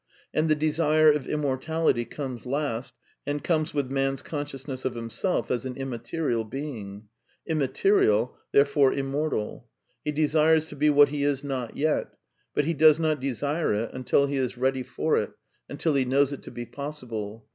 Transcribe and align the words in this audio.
And 0.33 0.49
the 0.49 0.55
desire 0.55 1.11
of 1.11 1.27
immortality 1.27 2.05
comes 2.05 2.47
last, 2.47 2.95
and 3.27 3.43
comes 3.43 3.71
with 3.71 3.91
man's 3.91 4.23
consciousness 4.23 4.83
of 4.83 4.95
himself 4.95 5.51
as 5.51 5.63
an 5.63 5.77
immaterial 5.77 6.43
being. 6.43 7.07
Imma 7.45 7.67
terial, 7.67 8.31
therefore 8.51 8.93
immortal. 8.93 9.67
He 10.03 10.11
desires 10.11 10.65
to 10.69 10.75
be 10.75 10.89
what 10.89 11.09
he 11.09 11.23
is 11.23 11.43
not 11.43 11.77
yet; 11.77 12.15
but 12.55 12.65
he 12.65 12.73
does 12.73 12.97
not 12.97 13.19
desire 13.19 13.73
it 13.75 13.91
until 13.93 14.25
he 14.25 14.37
is 14.37 14.57
ready 14.57 14.81
for 14.81 15.17
it, 15.17 15.33
until 15.69 15.91
CONCLUSIONS 15.93 16.07
326 16.09 16.09
he 16.09 16.09
knows 16.09 16.33
it 16.33 16.41
to 16.41 16.51
be 16.51 16.65
possible. 16.65 17.45